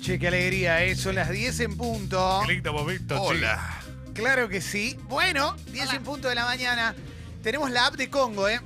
[0.00, 0.96] Che, qué alegría, ¿eh?
[0.96, 2.40] Son las 10 en punto.
[2.46, 3.80] Qué lindo momento, Hola.
[4.14, 4.98] Claro que sí.
[5.08, 6.94] Bueno, 10 en punto de la mañana.
[7.42, 8.60] Tenemos la app de Congo, ¿eh?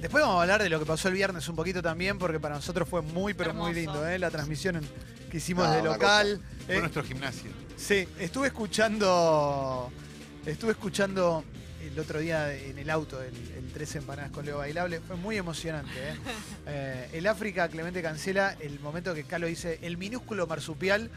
[0.00, 2.56] Después vamos a hablar de lo que pasó el viernes un poquito también, porque para
[2.56, 4.18] nosotros fue muy, pero muy lindo, ¿eh?
[4.18, 4.88] La transmisión en-
[5.30, 6.40] que hicimos Ah, de local.
[6.66, 6.80] Fue ¿eh?
[6.80, 7.50] nuestro gimnasio.
[7.76, 9.90] Sí, estuve escuchando.
[10.46, 11.44] Estuve escuchando
[11.80, 15.00] el otro día en el auto el, el Tres Empanadas con Leo Bailable.
[15.00, 15.90] Fue muy emocionante.
[15.96, 16.14] ¿eh?
[16.70, 21.10] Eh, el África, Clemente cancela el momento que Calo dice el minúsculo marsupial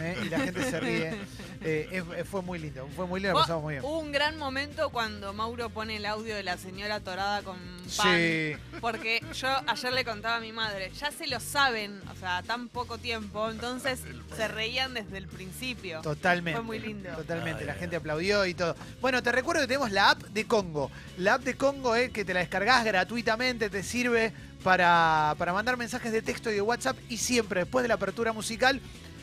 [0.00, 0.16] ¿eh?
[0.24, 1.14] y la gente se ríe.
[1.62, 2.88] Eh, fue muy lindo.
[2.94, 3.84] Fue muy lindo, lo pasamos muy bien.
[3.84, 7.56] Hubo un gran momento cuando Mauro pone el audio de la señora torada con
[7.96, 8.18] pan.
[8.18, 8.56] Sí.
[8.80, 12.68] Porque yo ayer le contaba a mi madre, ya se lo saben, o sea, tan
[12.68, 14.00] poco tiempo, entonces
[14.36, 16.00] se reían desde el principio.
[16.02, 16.58] Totalmente.
[16.58, 17.10] Fue muy lindo.
[17.10, 18.76] Totalmente, la gente aplaudió y todo.
[19.00, 20.90] Bueno, te recuerdo que tenemos la app de Congo.
[21.18, 24.32] La app de Congo es que te la descargas gratuitamente, te sirve
[24.62, 28.32] para, para mandar mensajes de texto y de WhatsApp y siempre después de la apertura
[28.32, 28.80] musical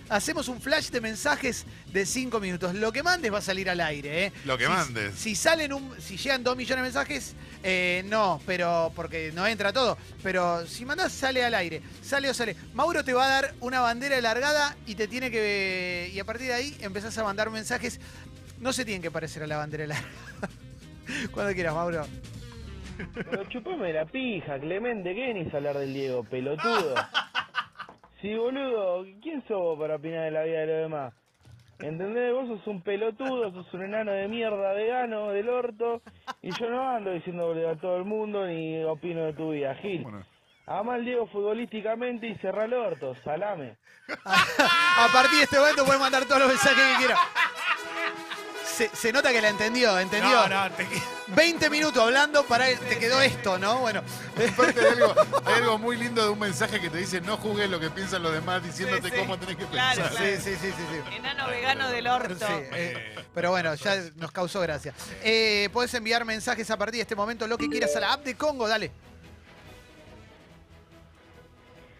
[0.09, 2.73] hacemos un flash de mensajes de 5 minutos.
[2.75, 4.33] Lo que mandes va a salir al aire, ¿eh?
[4.45, 5.15] Lo que Si- mandes.
[5.15, 9.71] Si salen un, si llegan 2 millones de mensajes, eh, no, pero porque no entra
[9.73, 9.97] todo.
[10.21, 11.81] Pero si mandás, sale al aire.
[12.01, 12.55] Sale o sale.
[12.73, 16.11] Mauro te va a dar una bandera largada y te tiene que.
[16.13, 17.99] Y a partir de ahí empezás a mandar mensajes.
[18.59, 20.09] No se tienen que parecer a la bandera largada.
[21.31, 22.05] Cuando quieras, Mauro.
[23.13, 26.93] Pero chupame la pija, Clemente, ¿qué venís a hablar del Diego, pelotudo?
[28.23, 31.13] Sí, boludo, ¿quién sos vos para opinar de la vida de los demás?
[31.79, 32.31] ¿Entendés?
[32.31, 36.01] Vos sos un pelotudo, sos un enano de mierda, vegano, del orto,
[36.41, 39.75] y yo no ando diciendo boludo a todo el mundo ni opino de tu vida,
[39.75, 40.03] Gil.
[40.03, 40.25] Bueno,
[40.65, 43.75] Ama al Diego futbolísticamente y cerrá el orto, salame.
[44.07, 47.19] A partir de este momento puedes mandar todos los mensajes que quieras.
[48.73, 50.47] Se, se nota que la entendió, entendió.
[50.47, 50.87] No, no, te-
[51.27, 53.77] 20 minutos hablando, para te quedó esto, ¿no?
[53.79, 54.01] Bueno.
[54.51, 55.13] aparte hay algo,
[55.45, 58.23] hay algo muy lindo de un mensaje que te dice no juzgues lo que piensan
[58.23, 59.21] los demás diciéndote Sí, sí.
[59.21, 60.17] cómo tenés que Claro, pensar.
[60.17, 60.35] claro.
[60.35, 60.83] Sí, sí, sí, sí.
[61.09, 61.15] sí.
[61.15, 62.35] Enano vegano del orto.
[62.47, 64.91] Sí, eh, pero bueno, ya nos causó gracia.
[65.23, 68.23] Eh, Puedes enviar mensajes a partir de este momento, lo que quieras a la app
[68.25, 68.91] de Congo, dale.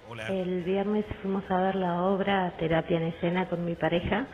[0.09, 0.27] Hola.
[0.27, 4.27] El viernes fuimos a ver la obra Terapia en Escena con mi pareja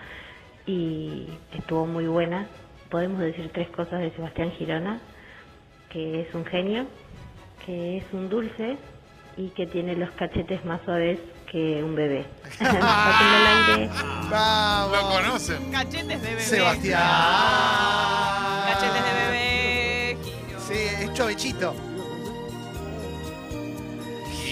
[0.69, 2.47] y estuvo muy buena.
[2.91, 4.99] Podemos decir tres cosas de Sebastián Girona,
[5.89, 6.85] que es un genio,
[7.65, 8.77] que es un dulce
[9.35, 11.19] y que tiene los cachetes más suaves
[11.51, 12.25] que un bebé.
[12.59, 13.89] Aire.
[14.29, 14.97] Vamos.
[14.97, 15.71] Lo conocen.
[15.71, 16.41] Cachetes de bebé.
[16.41, 17.01] Sebastián.
[18.67, 20.17] Cachetes de bebé.
[20.67, 21.73] Sí, es chovechito.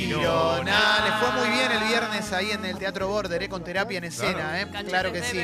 [0.08, 0.58] Girona.
[0.58, 1.06] Girona.
[1.06, 4.06] Le fue muy bien el viernes ahí en el Teatro Border, eh, con terapia en
[4.06, 4.68] escena, ¿eh?
[4.88, 5.44] Claro que sí.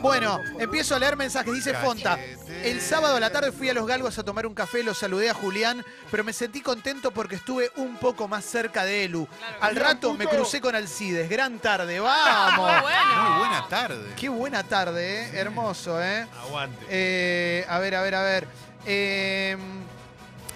[0.00, 1.52] Bueno, empiezo a leer mensajes.
[1.52, 2.18] Dice Fonta.
[2.62, 5.30] El sábado a la tarde fui a Los Galgos a tomar un café, lo saludé
[5.30, 9.28] a Julián, pero me sentí contento porque estuve un poco más cerca de Elu.
[9.60, 11.28] Al rato me crucé con Alcides.
[11.28, 12.70] Gran tarde, vamos.
[13.28, 14.12] Muy buena tarde.
[14.16, 15.30] Qué buena tarde, ¿eh?
[15.34, 16.26] Hermoso, ¿eh?
[16.42, 16.86] Aguante.
[16.88, 18.48] Eh, a ver, a ver, a ver.
[18.84, 19.56] Eh,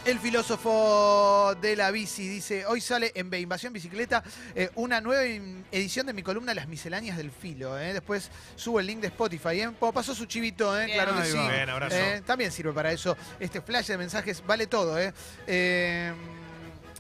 [0.05, 4.22] el filósofo de la bici dice, hoy sale en B, Invasión Bicicleta,
[4.55, 5.25] eh, una nueva
[5.71, 7.78] edición de mi columna Las Misceláneas del Filo.
[7.78, 7.93] ¿eh?
[7.93, 9.60] Después subo el link de Spotify.
[9.60, 9.71] ¿eh?
[9.78, 10.87] Como pasó su chivito, ¿eh?
[10.87, 10.99] Bien.
[10.99, 11.37] claro que sí.
[11.37, 11.50] va.
[11.50, 11.97] Bien, abrazo.
[11.97, 13.16] Eh, también sirve para eso.
[13.39, 14.99] Este flash de mensajes vale todo.
[14.99, 15.12] ¿eh?
[15.47, 16.12] Eh,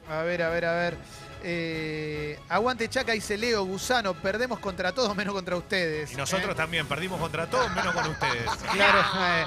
[0.08, 0.98] a ver, a ver, a ver.
[1.42, 6.12] Eh, aguante Chaca, dice Leo, Gusano, perdemos contra todos menos contra ustedes.
[6.12, 6.54] Y nosotros ¿eh?
[6.54, 8.50] también perdimos contra todos, menos con ustedes.
[8.72, 9.00] Claro.
[9.18, 9.44] eh,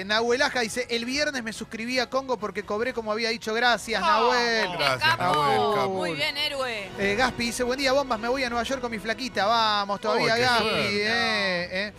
[0.00, 3.52] eh, Nahuelaja dice, el viernes me suscribí a Congo porque cobré como había dicho.
[3.54, 4.68] Gracias, Nahuel.
[4.78, 5.18] Gracias.
[5.18, 5.88] Nahuel, capo.
[5.94, 6.88] Muy bien, héroe.
[6.98, 9.46] Eh, Gaspi dice, buen día, bombas, me voy a Nueva York con mi flaquita.
[9.46, 11.92] Vamos todavía, Oh, Gaspi.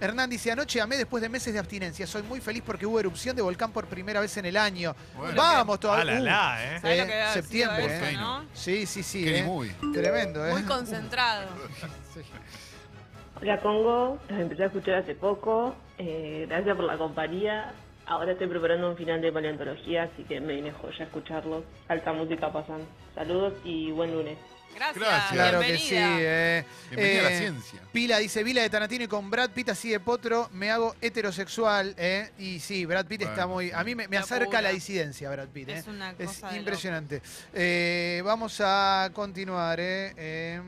[0.00, 2.06] Hernán dice, anoche amé después de meses de abstinencia.
[2.06, 4.94] Soy muy feliz porque hubo erupción de volcán por primera vez en el año.
[5.16, 5.34] Bueno.
[5.36, 6.14] Vamos Ah, todavía.
[6.14, 6.80] la, Uh, la, ¿eh?
[6.80, 8.12] ¿Sabes Eh, lo que debe haber septiembre, eso, eh.
[8.16, 8.44] no?
[8.54, 9.24] Sí, sí, sí.
[9.24, 9.42] Qué eh.
[9.44, 9.68] muy.
[9.92, 10.52] Tremendo, ¿eh?
[10.52, 11.48] Muy concentrado.
[13.42, 15.74] Hola Congo, los empecé a escuchar hace poco.
[15.98, 17.72] Eh, gracias por la compañía.
[18.06, 21.64] Ahora estoy preparando un final de paleontología, así que me vine joya a escucharlo.
[21.88, 22.82] Alta música pasan.
[23.14, 24.36] Saludos y buen lunes.
[24.74, 24.96] Gracias.
[25.04, 25.32] Gracias.
[25.32, 26.16] Claro que Bienvenida.
[26.16, 26.22] sí.
[26.22, 26.64] eh.
[26.90, 27.80] Bienvenida a la Eh, ciencia.
[27.92, 31.94] Pila dice, Vila de Tanatino y con Brad Pitt así de potro, me hago heterosexual.
[31.98, 32.30] ¿eh?
[32.38, 33.70] Y sí, Brad Pitt está muy...
[33.72, 35.68] A mí me, acerca a la disidencia, Brad Pitt.
[35.68, 35.78] ¿eh?
[35.78, 37.22] Es una Es cosa de impresionante.
[37.52, 39.78] Eh, vamos a continuar.
[39.80, 40.14] ¿eh?
[40.16, 40.60] Eh,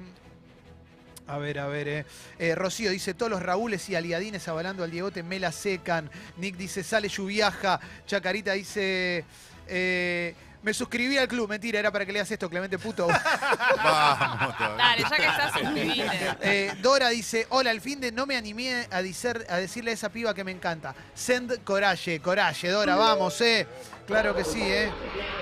[1.29, 1.89] a ver, a ver.
[1.89, 2.05] Eh.
[2.39, 6.11] Eh, Rocío dice, todos los Raúles y Aliadines avalando al Diegote me la secan.
[6.37, 7.81] Nick dice, sale lluviaja.
[8.07, 9.25] Chacarita dice...
[9.69, 13.09] eh, me suscribí al club, mentira, era para que leas esto, Clemente Puto.
[13.77, 14.77] Vamos todavía.
[14.77, 16.37] Dale, ya que estás, suscribite.
[16.43, 19.95] Eh, Dora dice, hola, al fin de no me animé a, dicer- a decirle a
[19.95, 20.95] esa piba que me encanta.
[21.15, 23.67] Send coraje, coraje, Dora, vamos, eh.
[24.07, 24.91] Claro que sí, eh.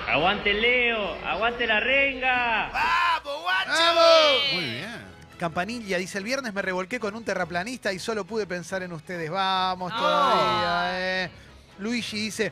[0.07, 2.69] Aguante Leo, aguante la renga.
[2.71, 4.55] ¡Vamos, ¡Che!
[4.55, 5.11] Muy bien.
[5.39, 9.29] Campanilla dice, el viernes me revolqué con un terraplanista y solo pude pensar en ustedes.
[9.31, 9.97] Vamos Ah.
[9.99, 10.99] todavía.
[11.25, 11.31] eh.
[11.79, 12.51] Luigi dice,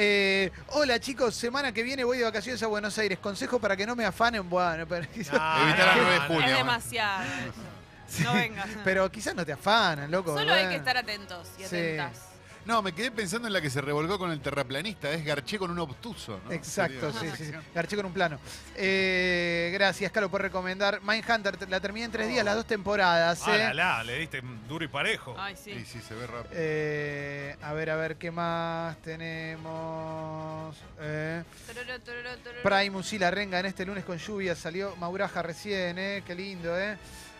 [0.00, 3.18] eh, hola chicos, semana que viene voy de vacaciones a Buenos Aires.
[3.18, 4.48] Consejo para que no me afanen.
[4.48, 6.40] Bueno, pero, Evitar la no, 9 de no, julio.
[6.40, 6.56] Es bueno.
[6.58, 8.24] demasiado eso.
[8.24, 8.66] No vengas.
[8.84, 10.34] pero quizás no te afanan, loco.
[10.38, 11.66] Solo hay que estar atentos y Sí.
[11.66, 12.27] atentas.
[12.68, 15.10] No, me quedé pensando en la que se revolcó con el terraplanista.
[15.10, 16.52] Es Garché con un obtuso, ¿no?
[16.52, 17.52] Exacto, sí, sí, sí.
[17.74, 18.38] Garché con un plano.
[18.76, 21.00] Eh, gracias, Calo, por recomendar.
[21.02, 23.40] Mindhunter, te- la terminé en tres días, las dos temporadas.
[23.46, 23.58] Ah, eh.
[23.58, 25.34] la, la, le diste duro y parejo.
[25.38, 25.72] Ay, sí.
[25.72, 26.50] Sí, sí, se ve rápido.
[26.52, 30.76] Eh, a ver, a ver, ¿qué más tenemos?
[31.00, 32.62] Eh, Tororo, tororo, tororo.
[32.62, 34.54] Primus y la renga en este lunes con lluvia.
[34.54, 36.22] Salió Mauraja recién, ¿eh?
[36.26, 36.98] Qué lindo, ¿eh?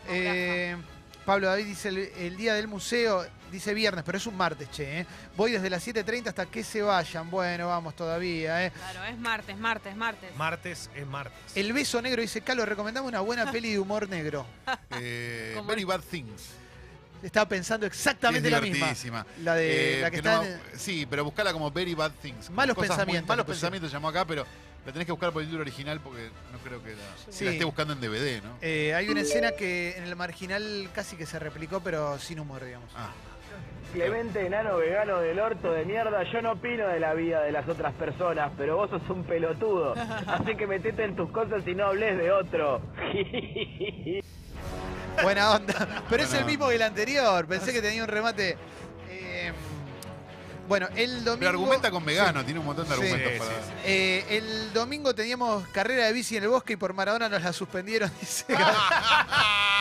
[0.08, 0.74] Eh,
[1.26, 5.00] Pablo David dice el, el día del museo, dice viernes, pero es un martes, che,
[5.00, 5.06] ¿eh?
[5.36, 7.30] Voy desde las 7.30 hasta que se vayan.
[7.30, 8.70] Bueno, vamos todavía, ¿eh?
[8.72, 10.36] Claro, es martes, martes, martes.
[10.36, 11.38] Martes es martes.
[11.56, 14.46] El beso negro dice, Calo, recomendame una buena peli de humor negro.
[15.00, 16.50] Eh, Como- Very Bad Things.
[17.22, 18.76] Estaba pensando exactamente es la misma.
[18.76, 19.26] divertidísima.
[19.42, 22.12] La de Eh, la que, que está no- en- Sí, pero buscala como Very Bad
[22.22, 22.46] Things.
[22.46, 24.46] como Malos cosas muy- pensamientos, malos le pensamientos llamó acá, pero
[24.86, 26.96] la tenés que buscar por el libro original porque no creo que la,
[27.26, 27.44] que Sí.
[27.44, 28.56] la esté buscando en DVD, ¿no?
[28.60, 32.64] Eh, hay una escena que en el marginal casi que se replicó, pero sin humor,
[32.64, 32.90] digamos.
[32.96, 33.10] Ah,
[33.92, 37.66] Clemente, enano vegano del orto de mierda, yo no opino de la vida de las
[37.68, 39.94] otras personas, pero vos sos un pelotudo.
[40.26, 42.82] Así que metete en tus cosas y no hables de otro.
[45.22, 46.02] Buena onda.
[46.08, 47.46] Pero es el mismo que el anterior.
[47.46, 48.56] Pensé que tenía un remate.
[49.10, 49.52] eh,
[50.68, 51.38] bueno, el domingo.
[51.38, 53.50] pero argumenta con vegano, tiene un montón de argumentos Sí, para.
[53.50, 53.72] sí, sí.
[53.86, 57.54] Eh, el domingo teníamos carrera de bici en el bosque y por Maradona nos la
[57.54, 58.10] suspendieron.
[58.20, 58.44] Dice.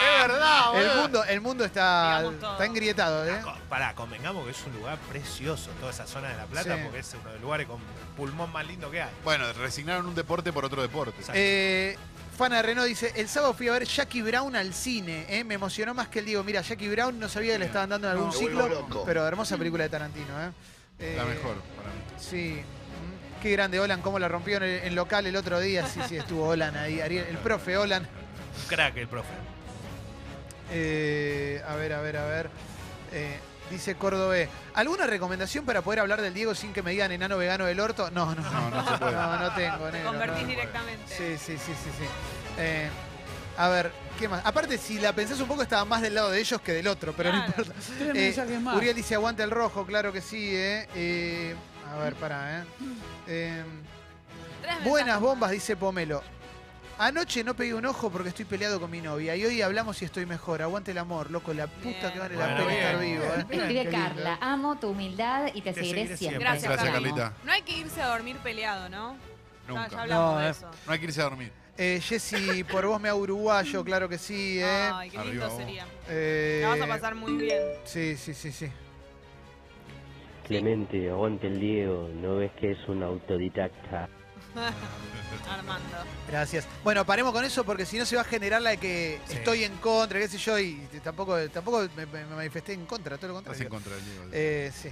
[0.01, 2.51] Es verdad, el mundo, el mundo está, Digamos todo.
[2.53, 3.39] está engrietado, ¿eh?
[3.43, 6.81] Co- Pará, convengamos que es un lugar precioso, toda esa zona de La Plata, Sí.
[6.83, 7.79] porque es uno de los lugares con
[8.15, 9.09] pulmón más lindo que hay.
[9.23, 11.17] Bueno, resignaron un deporte por otro deporte.
[11.19, 11.33] Exacto.
[11.35, 11.97] Eh,
[12.37, 15.43] Fana Renault dice, el sábado fui a ver Jackie Brown al cine, ¿eh?
[15.43, 16.43] me emocionó más que el Diego.
[16.43, 19.57] Mira, Jackie Brown no sabía que le estaban dando en algún No, ciclo, pero hermosa
[19.57, 20.27] película de Tarantino.
[20.43, 20.51] ¿eh?
[20.99, 21.99] La Eh, mejor para mí.
[22.19, 22.61] Sí.
[22.61, 25.85] Mm, Qué grande Olan, cómo la rompió en, el, en local el otro día.
[25.87, 27.01] Sí, sí, estuvo Olan ahí.
[27.01, 28.03] Ariel, el profe Olan.
[28.03, 29.29] Un crack el profe.
[30.71, 32.49] Eh, a ver, a ver, a ver.
[33.11, 37.37] Eh, dice Córdobé, ¿alguna recomendación para poder hablar del Diego sin que me digan enano
[37.37, 38.09] vegano del orto?
[38.11, 39.11] No, no, No, no se puede.
[39.13, 40.47] no, no tengo, Te convertís no.
[40.47, 41.03] directamente.
[41.15, 42.05] Sí, sí, sí, sí, sí.
[42.57, 42.89] Eh,
[43.57, 44.45] a ver, ¿qué más?
[44.45, 47.13] Aparte, si la pensás un poco, estaba más del lado de ellos que del otro,
[47.15, 47.73] pero no importa.
[47.97, 48.75] Tres Eh, mensajes más.
[48.75, 50.87] Uriel dice, aguanta el rojo, claro que sí, ¿eh?
[50.95, 51.55] Eh,
[51.91, 52.63] a ver, pará, ¿eh?
[53.27, 53.63] Eh,
[54.61, 56.21] Tres Buenas bombas, dice Pomelo.
[56.99, 60.05] Anoche no pegué un ojo porque estoy peleado con mi novia y hoy hablamos y
[60.05, 60.63] estoy mejor.
[60.63, 63.11] Aguante el amor, loco, la puta que vale la Bueno, pena estar bien.
[63.19, 63.23] vivo.
[63.35, 63.45] ¿eh?
[63.51, 63.89] Escribe.
[63.91, 66.17] Carla, amo tu humildad y te, Te seguiré, seguiré siempre.
[66.17, 66.39] siempre.
[66.43, 67.09] Gracias, Gracias, Carla.
[67.09, 67.33] Carlita.
[67.45, 69.15] No hay que irse a dormir peleado, ¿no?
[69.15, 69.87] Ya, Nunca.
[69.89, 70.49] ya hablamos No, de eh.
[70.49, 70.71] eso.
[70.87, 71.51] No hay que irse a dormir.
[71.77, 74.89] Eh, Jessy, por vos me hago uruguayo, claro que sí, ¿eh?
[74.91, 75.57] Ay, qué Arriba lindo vos.
[75.57, 75.85] sería.
[76.09, 77.61] Eh, La vas a pasar muy bien.
[77.83, 78.71] Sí, sí, sí, sí.
[80.47, 84.09] Clemente, aguante el Diego, ¿no ves que es un autodidacta?
[85.49, 85.97] Armando.
[86.27, 86.65] Gracias.
[86.83, 89.35] Bueno, paremos con eso porque si no se va a generar la de que Sí.
[89.37, 93.31] estoy en contra, qué sé yo, y tampoco, tampoco me, me manifesté en contra, todo
[93.33, 93.99] lo Estás en contrario.
[94.19, 94.37] contra.
[94.39, 94.89] Eh, sí.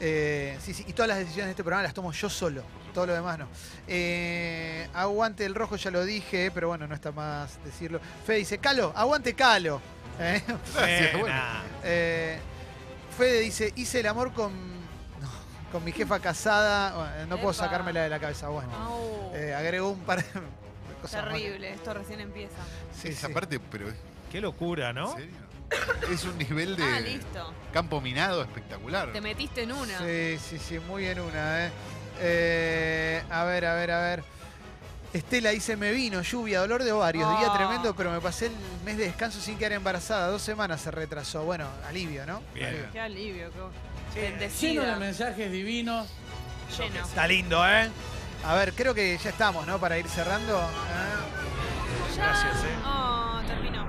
[0.00, 0.84] Eh, sí, sí.
[0.88, 2.62] Y todas las decisiones de este programa las tomo yo solo.
[2.92, 3.48] Todo lo demás no.
[3.86, 8.00] Eh, aguante el rojo, ya lo dije, pero bueno, no está más decirlo.
[8.26, 9.80] Fede dice, Calo, aguante Calo.
[10.18, 10.42] Eh,
[10.74, 11.36] Gracias, bueno.
[11.84, 12.38] Eh,
[13.16, 14.52] Fede dice, hice el amor con,
[15.74, 16.94] con mi jefa casada.
[16.94, 18.48] Bueno, no puedo sacármela de la cabeza.
[18.48, 18.70] Bueno,
[19.34, 20.30] eh, agregó un par de
[21.02, 21.32] cosas más.
[21.34, 22.54] terrible, esto recién empieza.
[22.96, 23.32] Sí, Esa sí.
[23.34, 23.96] parte, pero ¿en
[24.30, 25.14] Qué locura, ¿no?
[25.14, 25.34] serio?
[26.12, 27.52] Es un nivel de Ah, listo.
[27.72, 29.12] campo minado espectacular.
[29.12, 29.98] Te metiste en una.
[29.98, 31.70] Sí, sí, sí, muy en una, ¿eh?
[32.20, 34.24] Eh, a ver, a ver, a ver.
[35.14, 37.56] Estela dice, me vino, lluvia, dolor de ovarios, día Oh.
[37.56, 38.52] tremendo, pero me pasé el
[38.84, 40.26] mes de descanso sin quedar embarazada.
[40.28, 41.44] Dos semanas se retrasó.
[41.44, 42.42] Bueno, alivio, ¿no?
[42.52, 42.66] Bien.
[42.68, 42.88] Alivio.
[42.92, 43.50] Qué alivio,
[44.12, 46.08] qué Lleno de mensajes divinos.
[46.76, 47.04] Lleno.
[47.06, 47.88] Está lindo, ¿eh?
[48.44, 49.78] A ver, creo que ya estamos, ¿no?
[49.78, 50.58] Para ir cerrando.
[50.60, 51.20] Ah,
[52.16, 52.24] Ya.
[52.24, 52.76] Gracias, eh.
[52.84, 53.84] Oh, terminó.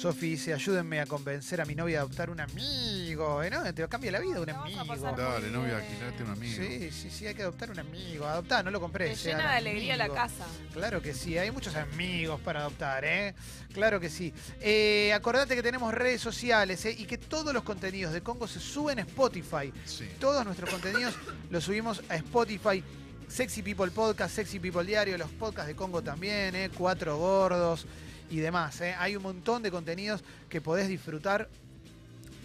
[0.00, 3.42] Sofi dice, ayúdenme a convencer a mi novia a adoptar un amigo.
[3.42, 3.50] ¿eh?
[3.50, 3.62] ¿No?
[3.74, 4.96] Te cambia la vida un amigo.
[4.96, 6.56] Dale, novia, alquilate un amigo.
[6.56, 8.24] Sí, sí, sí, hay que adoptar un amigo.
[8.24, 9.10] Adoptar, no lo compré.
[9.10, 10.46] Te llena de alegría la casa.
[10.72, 13.34] Claro que sí, hay muchos amigos para adoptar, ¿eh?
[13.74, 14.32] Claro que sí.
[14.62, 16.96] Eh, acordate que tenemos redes sociales ¿eh?
[16.98, 19.70] y que todos los contenidos de Congo se suben a Spotify.
[19.84, 20.08] Sí.
[20.18, 21.14] Todos nuestros contenidos
[21.50, 22.82] los subimos a Spotify.
[23.28, 26.70] Sexy People Podcast, Sexy People Diario, los podcasts de Congo también, ¿eh?
[26.74, 27.86] Cuatro Gordos
[28.30, 28.80] y demás.
[28.80, 28.94] ¿eh?
[28.98, 31.48] Hay un montón de contenidos que podés disfrutar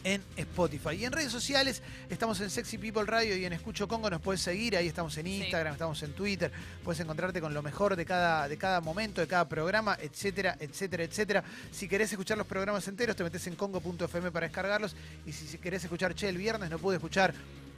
[0.05, 0.91] en Spotify.
[0.91, 4.39] Y en redes sociales estamos en Sexy People Radio y en Escucho Congo nos puedes
[4.39, 4.77] seguir.
[4.77, 6.51] Ahí estamos en Instagram, estamos en Twitter.
[6.83, 11.03] Puedes encontrarte con lo mejor de cada, de cada momento, de cada programa, etcétera, etcétera,
[11.03, 11.43] etcétera.
[11.71, 14.95] Si querés escuchar los programas enteros, te metes en congo.fm para descargarlos.
[15.25, 17.33] Y si querés escuchar Che el viernes, no pude escuchar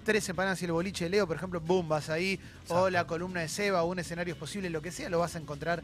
[0.08, 2.40] tres empanadas y el boliche de Leo, por ejemplo, boom, vas ahí.
[2.70, 5.36] O la columna de Seba, o un escenario es posible, lo que sea, lo vas
[5.36, 5.84] a encontrar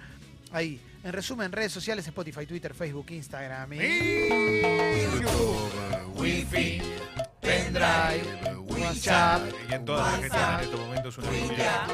[0.53, 0.79] ahí.
[1.03, 3.73] En resumen, redes sociales, Spotify, Twitter, Facebook, Instagram.
[3.73, 3.77] y-
[5.03, 5.71] YouTube,
[6.15, 6.81] Wi-Fi,
[7.41, 9.41] Pendrive, WhatsApp.
[9.69, 11.85] Y en todas las que tienen en estos momentos una lluvia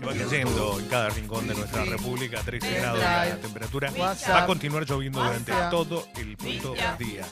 [0.00, 3.90] que va cayendo en cada rincón de nuestra república, 13 grados la temperatura.
[3.96, 4.30] WhatsApp.
[4.34, 5.70] Va a continuar lloviendo durante WhatsApp.
[5.70, 7.22] todo el puto día.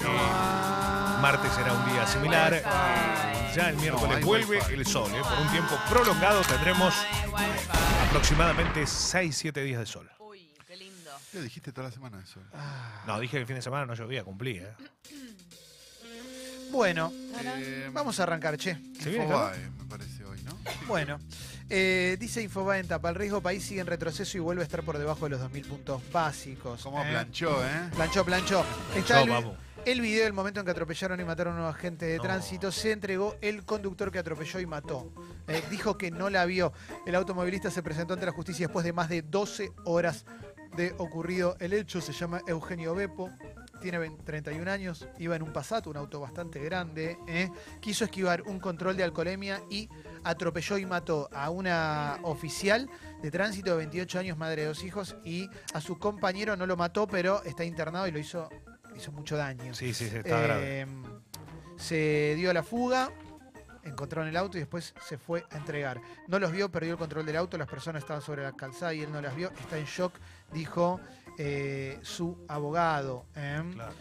[0.00, 2.54] Eh, martes será un día similar.
[2.54, 2.62] Eh,
[3.56, 4.74] Ya el miércoles hay vuelve Wi-Fi.
[4.74, 5.10] el sol.
[5.12, 5.20] eh.
[5.22, 6.94] Por un tiempo prolongado tendremos
[8.08, 10.08] aproximadamente 6-7 días de sol.
[11.38, 11.42] Uy, qué lindo.
[11.42, 12.40] ¿Qué dijiste toda la semana eso?
[13.06, 14.58] No, dije que el fin de semana no llovía, cumplí.
[14.58, 14.68] ¿eh?
[16.70, 17.10] Bueno,
[17.44, 18.76] Eh, vamos a arrancar, che.
[19.00, 20.58] ¿Se viene, Infobae, me parece hoy, ¿no?
[20.86, 21.18] Bueno,
[21.70, 24.82] eh, dice Infobae en tapa, el riesgo país sigue en retroceso y vuelve a estar
[24.82, 26.82] por debajo de los 2.000 puntos básicos.
[26.82, 27.06] Como ¿eh?
[27.10, 27.90] planchó, ¿eh?
[27.94, 28.64] Planchó, planchó.
[28.94, 29.56] Está el, vamos.
[29.86, 32.22] el video del momento en que atropellaron y mataron a un agente de No.
[32.24, 32.70] tránsito.
[32.70, 35.10] Se entregó el conductor que atropelló y mató.
[35.46, 36.74] Eh, dijo que no la vio.
[37.06, 40.26] El automovilista se presentó ante la justicia después de más de 12 horas
[40.76, 42.00] de ocurrido el hecho.
[42.00, 43.30] Se llama Eugenio Bepo.
[43.80, 47.16] Tiene 20 31 años, iba en un Passat, un auto bastante grande.
[47.28, 47.48] ¿eh?
[47.80, 49.88] Quiso esquivar un control de alcoholemia y
[50.24, 52.90] atropelló y mató a una oficial
[53.22, 56.76] de tránsito de 28 años, madre de dos hijos, y a su compañero no lo
[56.76, 58.48] mató, pero está internado y lo hizo,
[58.96, 59.72] hizo mucho daño.
[59.74, 60.80] Sí, sí, sí, está grave.
[60.80, 60.86] Eh,
[61.76, 63.12] Se dio a la fuga,
[63.84, 66.00] encontraron el auto y después se fue a entregar.
[66.26, 69.02] No los vio, perdió el control del auto, las personas estaban sobre la calzada y
[69.02, 70.14] él no las vio, está en shock,
[70.52, 71.00] dijo
[71.38, 73.26] eh, su abogado.
[73.36, 73.62] ¿eh?
[73.74, 73.92] Claro.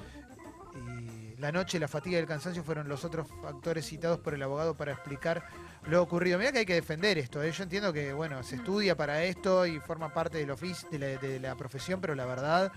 [0.75, 4.43] Y la noche, la fatiga y el cansancio fueron los otros factores citados por el
[4.43, 5.43] abogado para explicar
[5.87, 6.37] lo ocurrido.
[6.37, 7.41] Mira que hay que defender esto.
[7.41, 7.51] ¿eh?
[7.51, 11.07] Yo entiendo que bueno, se estudia para esto y forma parte del oficio, de la,
[11.17, 12.71] de la profesión, pero la verdad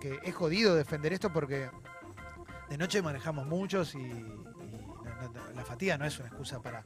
[0.00, 1.70] que es jodido defender esto porque
[2.68, 4.24] de noche manejamos muchos y,
[5.58, 6.82] la fatiga no es una excusa para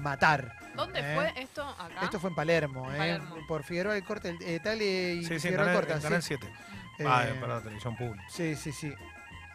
[0.00, 0.56] matar.
[0.74, 1.14] ¿Dónde ¿eh?
[1.14, 1.62] fue esto?
[1.68, 2.02] Acá.
[2.02, 2.98] Esto fue en Palermo, En ¿eh?
[2.98, 3.36] Palermo.
[3.46, 5.92] por Figueroa del Corte, el- eh, Tale y Sí, sí, Figueroa del Corte.
[5.92, 6.36] en Canal sí.
[6.38, 6.52] 7.
[7.06, 8.24] Ah, Eh, para la televisión pública.
[8.30, 8.92] Sí, sí, sí.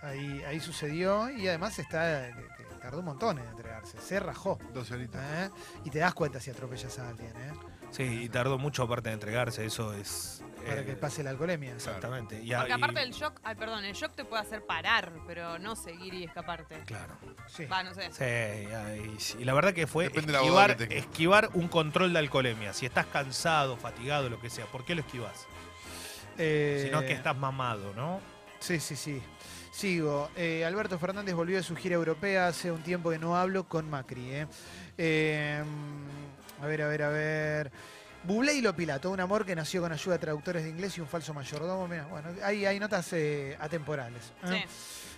[0.01, 3.99] Ahí, ahí sucedió y además está que- que tardó un montón en entregarse.
[3.99, 4.57] Se rajó.
[4.73, 5.21] 12 horitas.
[5.21, 5.49] ¿eh?
[5.83, 7.51] Y te das cuenta si atropellas a alguien, ¿eh?
[7.91, 10.43] Sí, y tardó mucho aparte de entregarse, eso es...
[10.65, 11.73] Para eh, que pase la alcoholemia.
[11.73, 12.41] Exactamente.
[12.41, 15.11] Y, a- Porque y- aparte del shock, ay, perdón, el shock te puede hacer parar,
[15.27, 16.81] pero no seguir y escaparte.
[16.85, 17.13] Claro.
[17.47, 17.65] Sí.
[17.65, 18.09] Va, no sé.
[18.11, 20.95] Sí, y, y la verdad que fue esquivar, que tenga.
[20.99, 22.73] esquivar un control de alcoholemia.
[22.73, 25.45] Si estás cansado, fatigado, lo que sea, ¿por qué lo esquivas?
[26.37, 28.21] Eh, Si no es que estás mamado, ¿no?
[28.59, 29.21] Sí, sí, sí.
[29.71, 30.29] Sigo.
[30.35, 33.89] Eh, Alberto Fernández volvió de su gira europea hace un tiempo que no hablo con
[33.89, 34.31] Macri.
[34.33, 34.47] ¿eh?
[34.97, 35.63] Eh,
[36.61, 37.71] a ver, a ver, a ver.
[38.23, 41.01] Bublé y lo Pilato, un amor que nació con ayuda de traductores de inglés y
[41.01, 41.87] un falso mayordomo.
[41.87, 44.33] Mira, bueno, hay, hay notas eh, atemporales.
[44.43, 44.65] ¿eh?
[44.67, 44.75] Sí.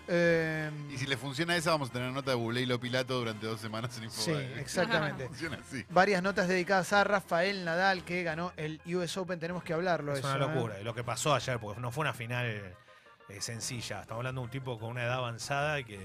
[0.08, 3.18] Eh, Y si le funciona esa, vamos a tener nota de Bublé y lo Pilato
[3.18, 4.60] durante dos semanas en sí, Infobae.
[4.60, 5.26] exactamente.
[5.28, 5.86] Funciona así.
[5.90, 9.40] Varias notas dedicadas a Rafael Nadal, que ganó el US Open.
[9.40, 10.14] Tenemos que hablarlo.
[10.14, 10.48] Es eso, una ¿eh?
[10.48, 10.80] locura.
[10.80, 12.46] Y lo que pasó ayer, porque no fue una final
[13.30, 14.02] eh, sencilla.
[14.02, 16.00] Estamos hablando de un tipo con una edad avanzada y que,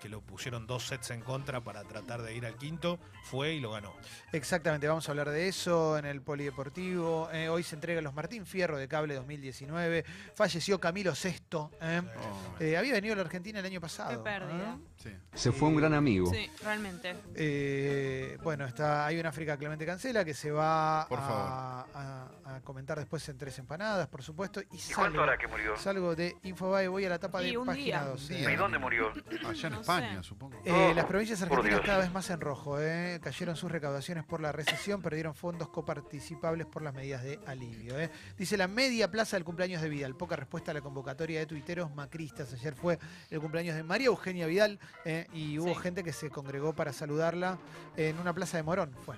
[0.00, 2.98] que- lo pusieron dos sets en contra para tratar de ir al quinto.
[3.24, 3.94] Fue y lo ganó.
[4.32, 7.28] Exactamente, vamos a hablar de eso en el Polideportivo.
[7.32, 10.04] Eh, hoy se entrega los Martín Fierro de Cable 2019.
[10.34, 11.70] Falleció Camilo Sesto.
[11.80, 12.00] ¿eh?
[12.04, 14.10] Oh, Eh, había venido a la Argentina el año pasado.
[14.10, 14.78] Qué pérdida.
[14.78, 14.86] ¿eh?
[14.96, 15.10] sí.
[15.34, 16.30] Se fue un gran amigo.
[16.32, 17.14] Sí, realmente.
[17.34, 21.88] Eh, bueno, está, hay un África Clemente Cancela que se va Por a, favor.
[21.94, 24.60] a- a comentar después en Tres Empanadas, por supuesto.
[24.72, 25.76] ¿Y, salgo, que murió?
[25.76, 28.04] salgo de Infobae, voy a la tapa Y de un página día.
[28.04, 28.28] 2.
[28.28, 28.50] día.
[28.52, 29.12] ¿Y dónde murió?
[29.46, 30.56] Allá en No España, supongo.
[30.64, 32.80] Eh, Oh, las provincias argentinas cada vez más en rojo.
[32.80, 33.18] ¿eh?
[33.22, 37.98] Cayeron sus recaudaciones por la recesión, perdieron fondos coparticipables por las medidas de alivio.
[37.98, 38.10] ¿eh?
[38.36, 40.14] Dice la media plaza del cumpleaños de Vidal.
[40.16, 42.52] Poca respuesta a la convocatoria de tuiteros macristas.
[42.52, 42.98] Ayer fue
[43.30, 45.26] el cumpleaños de María Eugenia Vidal ¿eh?
[45.32, 45.80] y hubo Sí.
[45.82, 47.58] gente que se congregó para saludarla
[47.96, 48.92] en una plaza de Morón.
[49.04, 49.16] Fue.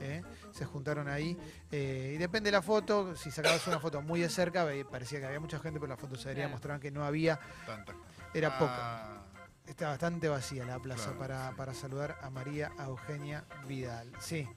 [0.00, 0.22] ¿eh?
[0.52, 1.36] Se juntaron ahí.
[1.70, 3.14] eh, y depende de la foto.
[3.16, 6.20] Si sacabas una foto muy de cerca, parecía que había mucha gente, pero las fotos
[6.20, 6.52] se vería Claro.
[6.54, 7.38] mostraban que no había.
[7.66, 7.94] Tanta.
[8.34, 9.22] Era poca.
[9.68, 11.54] Está bastante vacía la plaza Claro, para, sí.
[11.56, 14.10] para saludar a María Eugenia Vidal.
[14.18, 14.48] Sí,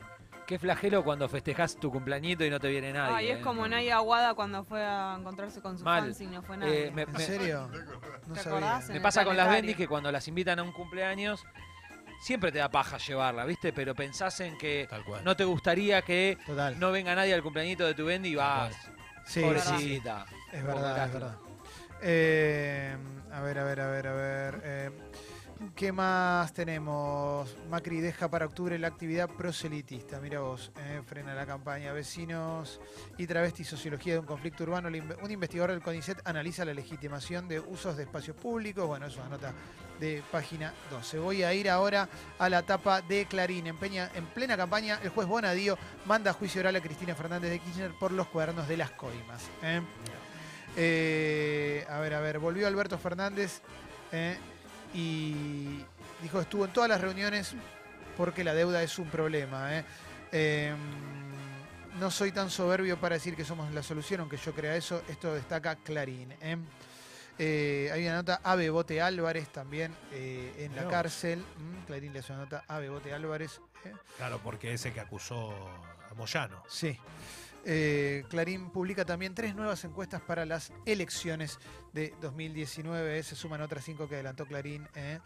[0.48, 3.16] Qué flagelo cuando festejás tu cumpleañito y no te viene nadie.
[3.16, 3.42] Ay, es ¿eh?
[3.42, 6.04] como Naya Aguada cuando fue a encontrarse con su Mal.
[6.04, 6.88] fans y no fue nadie.
[6.88, 7.70] Eh, me, ¿en me- serio?
[8.28, 8.82] No ¿Te sabía.
[8.90, 11.44] me pasa con las bendis que cuando las invitan a un cumpleaños,
[12.22, 13.72] siempre te da paja llevarla, ¿viste?
[13.72, 15.24] Pero pensás en que Tal cual.
[15.24, 16.78] no te gustaría que Total.
[16.80, 18.76] no venga nadie al cumpleañito de tu bendi y vas.
[19.26, 19.42] Sí.
[19.42, 20.26] Pobrecita.
[20.52, 21.36] Es verdad, es verdad.
[22.02, 22.96] Eh,
[23.32, 24.62] a ver, a ver, a ver, a ver.
[24.64, 24.90] eh,
[25.76, 27.56] ¿Qué más tenemos?
[27.70, 30.20] Macri deja para octubre la actividad proselitista.
[30.20, 31.94] Mira vos, eh, frena la campaña.
[31.94, 32.82] Vecinos
[33.20, 34.90] y travestis, sociología de un conflicto urbano.
[34.90, 38.88] Un investigador del CONICET analiza la legitimación de usos de espacios públicos.
[38.88, 39.54] Bueno, eso es una nota
[40.00, 41.20] de página 12.
[41.20, 43.68] Voy a ir ahora a la tapa de Clarín.
[43.68, 45.78] En, en plena campaña, el juez Bonadío
[46.08, 49.44] manda a juicio oral a Cristina Fernández de Kirchner por los cuadernos de las coimas.
[49.62, 49.80] ¿eh?
[50.78, 53.62] Eh, a ver, a ver, volvió Alberto Fernández
[54.12, 54.38] eh,
[54.94, 55.84] y
[56.22, 57.54] dijo estuvo en todas las reuniones
[58.18, 59.78] porque la deuda es un problema.
[59.78, 59.86] eh.
[60.32, 60.74] Eh,
[62.00, 65.04] no soy tan soberbio para decir que somos la solución, aunque yo crea eso.
[65.10, 66.32] Esto destaca Clarín.
[66.42, 66.58] eh.
[67.40, 71.40] Eh, hay una nota a Bebote Álvarez también en la cárcel.
[71.40, 73.60] Mm, Clarín le hace una nota a Bebote Álvarez.
[74.18, 75.52] Claro, porque ese que acusó
[76.10, 76.62] a Moyano.
[76.70, 76.98] Sí.
[77.64, 81.60] Eh, Clarín publica también tres nuevas encuestas para las elecciones
[81.94, 83.20] de 2019.
[83.20, 84.88] eh, Se suman otras cinco que adelantó Clarín.
[84.96, 85.20] eh.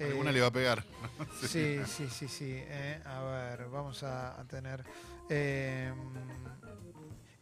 [0.00, 0.84] Alguna Eh, le va a pegar.
[1.46, 2.52] Sí, sí, sí, sí.
[2.56, 3.00] eh.
[3.06, 4.84] A ver, vamos a, a tener.
[5.30, 5.92] eh,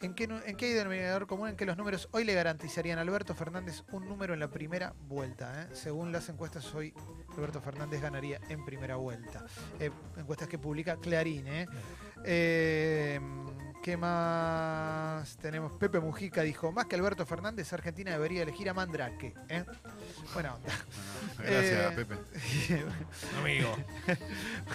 [0.03, 2.99] ¿En qué, nu- ¿En qué hay denominador común en que los números hoy le garantizarían
[2.99, 5.63] a Alberto Fernández un número en la primera vuelta?
[5.63, 5.69] eh?
[5.75, 6.93] Según las encuestas, hoy
[7.35, 9.45] Alberto Fernández ganaría en primera vuelta.
[9.81, 11.47] Eh, encuestas que publica Clarín.
[11.49, 11.67] ¿eh?
[13.87, 15.71] ¿Qué más tenemos?
[15.75, 19.33] Pepe Mujica dijo, más que Alberto Fernández, Argentina debería elegir a Mandrake.
[19.49, 19.63] ¿eh?
[20.35, 20.73] Buena onda.
[21.39, 22.17] Gracias, Eh, Pepe.
[23.41, 23.77] Amigo.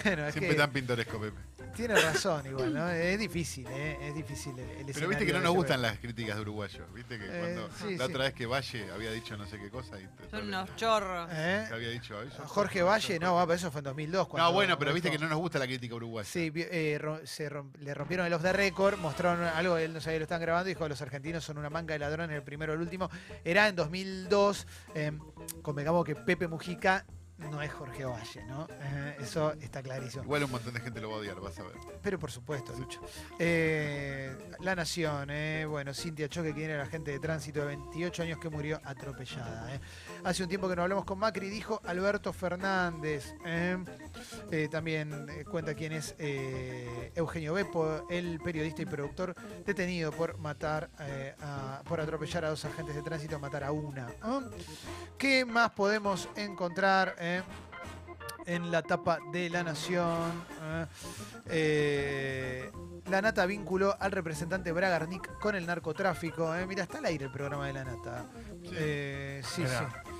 [0.02, 1.36] bueno, es Siempre que tan pintoresco, Pepe.
[1.76, 2.88] tiene razón igual, ¿no?
[2.88, 3.98] Es difícil, ¿eh?
[4.00, 6.90] Es difícil el, el Pero viste que no nos gustan las críticas de uruguayos.
[6.94, 8.12] Viste que Eh, cuando sí, la sí.
[8.12, 11.28] otra vez que Valle había dicho no sé qué cosa y te- Son unos chorros.
[11.32, 11.66] ¿Eh?
[11.68, 14.28] que había dicho "Ay, sos- Jorge Valle, no, va, pero eso fue en 2002.
[14.28, 16.26] cuando No, bueno, pero viste que no nos gusta la crítica uruguaya.
[16.26, 17.50] Sí, eh, se
[17.80, 20.88] le rompieron el off the record, mostraron algo, él no sabía, lo están grabando, dijo
[20.88, 23.10] los argentinos son una manga de ladrones, el primero el último.
[23.44, 25.12] Era en 2002, eh,
[25.60, 27.04] convengamos que Pepe Mujica
[27.50, 28.66] no es Jorge Valle, ¿no?
[28.70, 30.24] Eh, eso está clarísimo.
[30.24, 31.72] Igual un montón de gente lo va a odiar, vas a ver.
[32.02, 33.00] Pero por supuesto, Lucho.
[33.38, 38.22] Eh, la Nación, eh, bueno, Cintia Choque, quien era la agente de tránsito de 28
[38.22, 39.80] años que murió atropellada.
[40.24, 43.34] Hace un tiempo que no hablamos con Macri, dijo Alberto Fernández.
[44.70, 46.14] también cuenta quién es
[47.14, 49.34] Eugenio Beppo, el periodista y productor
[49.66, 50.90] detenido por matar,
[51.40, 54.08] a- por atropellar a dos agentes de tránsito, matar a una.
[55.18, 57.14] ¿Qué más podemos encontrar?
[57.38, 57.42] Eh?
[58.46, 60.32] en la tapa de La Nación.
[60.62, 60.86] ¿eh?
[61.46, 62.72] Eh,
[63.10, 66.54] la Nata vinculó al representante Bragarnik con el narcotráfico.
[66.54, 66.66] ¿eh?
[66.66, 68.26] Mira, está al aire el programa de La Nata.
[68.62, 70.11] Sí, sí.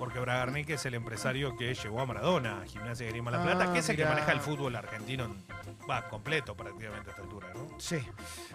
[0.00, 3.44] Porque Bragarnik es el empresario que llevó a Maradona a Gimnasia de Grima La Ah,
[3.44, 5.44] Plata, que es el que maneja el fútbol argentino, en-
[5.88, 7.78] va, completo prácticamente a esta altura, ¿no?
[7.78, 7.98] Sí.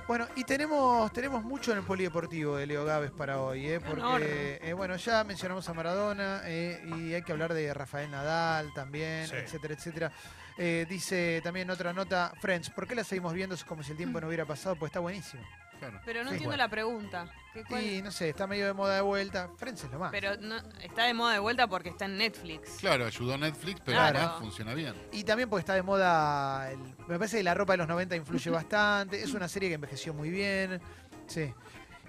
[0.07, 3.79] Bueno, y tenemos, tenemos mucho en el polideportivo de Leo Gávez para hoy, ¿eh?
[3.79, 8.73] porque eh, bueno, ya mencionamos a Maradona eh, y hay que hablar de Rafael Nadal
[8.73, 9.35] también, Sí.
[9.35, 10.11] etcétera, etcétera.
[10.57, 14.19] Eh, dice también otra nota, Friends, ¿por qué la seguimos viendo como si el tiempo
[14.19, 14.75] no hubiera pasado?
[14.77, 15.43] Pues está buenísimo.
[15.79, 15.99] Claro.
[16.05, 16.35] Pero no Sí.
[16.35, 16.63] entiendo Bueno.
[16.63, 17.31] la pregunta.
[17.53, 19.49] ¿Qué, cuál- Y no sé, está medio de moda de vuelta.
[19.57, 20.11] Friends es lo más.
[20.11, 22.77] Pero no, está de moda de vuelta porque está en Netflix.
[22.79, 24.17] Claro, ayudó Netflix, pero Claro.
[24.19, 24.93] además funciona bien.
[25.11, 26.71] Y también porque está de moda.
[26.71, 29.21] el- me parece que la ropa de los 90 influye bastante.
[29.21, 30.81] Es una serie que envejeció muy bien.
[31.27, 31.53] Sí.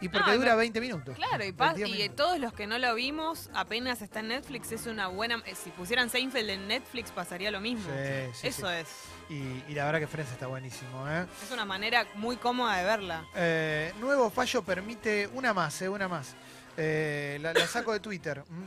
[0.01, 1.15] Y porque No, dura me- 20 minutos.
[1.17, 2.17] Claro, y, pas- 22 y minutos.
[2.17, 5.43] todos los que no lo vimos, apenas está en Netflix, es una buena...
[5.47, 7.85] eh, Si pusieran Seinfeld en Netflix pasaría lo mismo.
[7.91, 8.75] Sí, sí, Eso sí.
[8.75, 8.89] es.
[9.31, 11.09] Y, y la verdad que Friends está buenísimo.
[11.09, 11.25] ¿eh?
[11.43, 13.25] Es una manera muy cómoda de verla.
[13.35, 15.29] Eh, nuevo fallo permite.
[15.33, 16.35] Una más, eh, una más.
[16.77, 18.45] Eh, la, la saco de Twitter.
[18.51, 18.67] ¿m?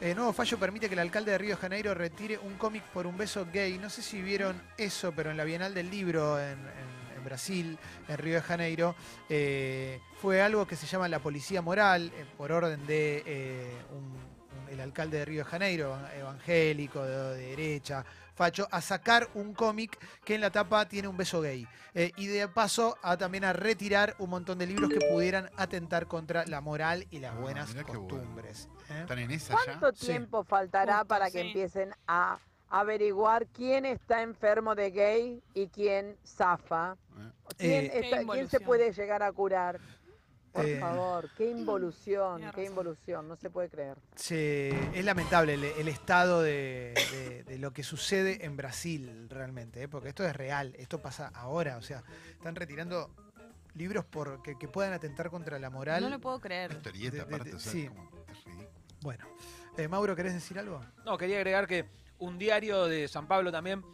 [0.00, 3.06] Eh, nuevo fallo permite que el alcalde de Río de Janeiro retire un cómic por
[3.06, 3.76] un beso gay.
[3.78, 7.78] No sé si vieron eso, pero en la Bienal del Libro en, en- en Brasil,
[8.08, 8.94] en Río de Janeiro,
[9.28, 13.98] eh, fue algo que se llama la policía moral, eh, por orden de eh, un-
[14.62, 18.04] un- el alcalde de Río de Janeiro, evan- evangélico, de, de derecha,
[18.34, 21.66] facho, a sacar un cómic que en la tapa tiene un beso gay.
[21.94, 26.06] Eh, y de paso a también a retirar un montón de libros que pudieran atentar
[26.06, 27.86] contra la moral y las Ah, buenas bueno.
[27.88, 28.68] costumbres.
[28.90, 29.00] ¿eh?
[29.00, 29.78] ¿Están en esa ya?
[29.78, 30.06] ¿Cuánto Sí.
[30.06, 31.46] tiempo faltará Justo, para que sí.
[31.48, 36.96] empiecen a averiguar quién está enfermo de gay y quién zafa?
[37.58, 39.80] ¿Quién, Eh, está- quién se puede llegar a curar?
[40.52, 43.96] Por Eh, favor, qué involución, Tiene qué involución, no se puede creer.
[44.16, 49.82] se- es lamentable el, el estado de, de- de lo que sucede en Brasil realmente,
[49.84, 49.88] ¿eh?
[49.88, 53.14] porque esto es real, esto pasa ahora, o sea, están retirando
[53.74, 56.02] libros por, que, que puedan atentar contra la moral.
[56.02, 56.72] No lo puedo creer.
[56.72, 57.86] Historieta de- de- aparte, o sea, sí.
[57.86, 58.70] como- es ridículo.
[59.02, 59.26] Bueno,
[59.76, 60.80] Eh, Mauro, ¿querés decir algo?
[61.06, 61.86] No, quería agregar que
[62.18, 63.84] un diario de San Pablo también.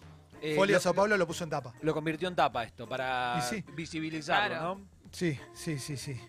[0.41, 1.75] eh, Folio lo- Sao Paulo lo puso en tapa.
[1.83, 3.63] Lo convirtió en tapa esto, para sí.
[3.75, 4.75] visibilizarlo, Claro.
[4.77, 4.96] ¿no?
[5.17, 6.21] Sí, sí, sí, sí.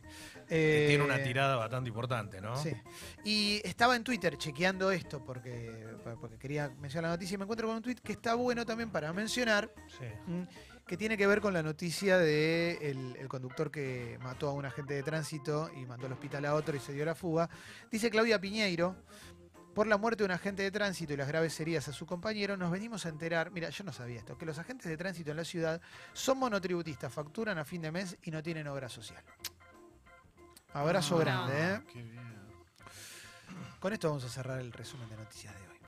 [0.49, 2.55] Eh, Tiene una tirada bastante importante, ¿no?
[2.55, 2.71] Sí.
[3.25, 5.85] Y estaba en Twitter chequeando esto porque,
[6.21, 8.89] porque quería mencionar la noticia y me encuentro con un tweet que está bueno también
[8.89, 9.69] para mencionar,
[9.99, 10.05] Sí.
[10.87, 14.63] que tiene que ver con la noticia de el, el conductor que mató a un
[14.65, 17.49] agente de tránsito y mandó al hospital a otro y se dio la fuga.
[17.91, 18.95] Dice Claudia Piñeiro,
[19.77, 22.57] por la muerte de un agente de tránsito y las graves heridas a su compañero,
[22.57, 25.37] nos venimos a enterar, mira, yo no sabía esto, que los agentes de tránsito en
[25.37, 25.79] la ciudad
[26.13, 29.23] son monotributistas, facturan a fin de mes y no tienen obra social.
[30.73, 31.21] Abrazo No.
[31.21, 31.81] grande, ¿eh?
[31.93, 32.19] Qué bien.
[33.79, 35.66] Con esto vamos a cerrar el resumen de noticias de hoy.